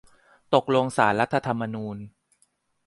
[0.53, 1.97] ตกลงศาลรัฐธรรมนูญ